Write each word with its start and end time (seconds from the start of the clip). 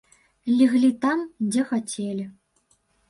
Леглі 0.61 0.89
там, 1.05 1.21
дзе 1.51 1.67
хацелі. 1.73 2.25